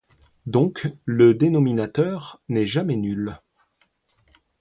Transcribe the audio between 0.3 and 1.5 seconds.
Donc le